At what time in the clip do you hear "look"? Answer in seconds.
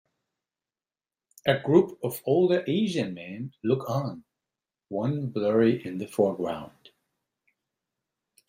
3.63-3.87